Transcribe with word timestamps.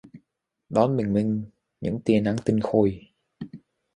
Đón 0.69 0.97
bình 0.97 1.13
minh 1.13 1.45
những 1.81 1.99
tia 2.05 2.21
nắng 2.21 2.35
tinh 2.45 2.59
khôi 2.63 3.01